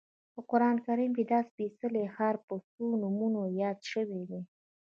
[0.33, 4.41] په قران کریم کې دا سپېڅلی ښار په څو نومونو یاد شوی دی.